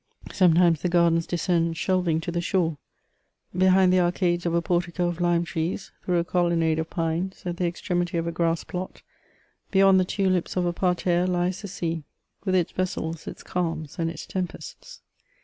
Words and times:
Sometimes 0.31 0.81
the 0.81 0.89
gardens 0.89 1.27
descend 1.27 1.77
shelving 1.77 2.19
to 2.21 2.31
the 2.31 2.41
shore, 2.41 2.79
behind 3.55 3.93
the 3.93 3.99
arcades 3.99 4.47
of 4.47 4.55
a 4.55 4.59
portico 4.59 5.05
of 5.07 5.21
lime 5.21 5.43
trees, 5.45 5.91
through 6.01 6.17
a 6.17 6.23
colonnade 6.23 6.79
of 6.79 6.89
pines, 6.89 7.43
at 7.45 7.57
the 7.57 7.67
extremity 7.67 8.17
of 8.17 8.25
a 8.25 8.31
grass 8.31 8.63
plot; 8.63 9.03
beyond 9.69 9.99
the 9.99 10.03
tulips 10.03 10.57
of 10.57 10.65
a 10.65 10.73
parterre 10.73 11.27
lies 11.27 11.61
the 11.61 11.67
sea, 11.67 12.03
with 12.45 12.55
its 12.55 12.71
vessels, 12.71 13.27
its 13.27 13.43
calms, 13.43 13.99
and 13.99 14.09
its 14.09 14.25
tempests. 14.25 15.01